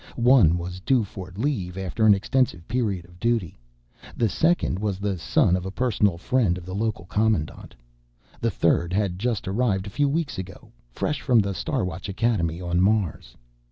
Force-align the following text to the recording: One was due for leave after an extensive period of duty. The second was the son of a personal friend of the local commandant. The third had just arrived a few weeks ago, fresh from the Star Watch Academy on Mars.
One 0.15 0.57
was 0.57 0.79
due 0.79 1.03
for 1.03 1.31
leave 1.35 1.77
after 1.77 2.07
an 2.07 2.15
extensive 2.15 2.67
period 2.67 3.05
of 3.05 3.19
duty. 3.19 3.59
The 4.17 4.29
second 4.29 4.79
was 4.79 4.97
the 4.97 5.19
son 5.19 5.55
of 5.55 5.63
a 5.63 5.69
personal 5.69 6.17
friend 6.17 6.57
of 6.57 6.65
the 6.65 6.73
local 6.73 7.05
commandant. 7.05 7.75
The 8.39 8.49
third 8.49 8.93
had 8.93 9.19
just 9.19 9.47
arrived 9.47 9.85
a 9.85 9.91
few 9.91 10.09
weeks 10.09 10.39
ago, 10.39 10.71
fresh 10.89 11.21
from 11.21 11.37
the 11.37 11.53
Star 11.53 11.85
Watch 11.85 12.09
Academy 12.09 12.59
on 12.59 12.81
Mars. 12.81 13.37